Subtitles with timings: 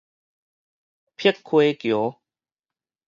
[1.15, 2.19] 碧溪橋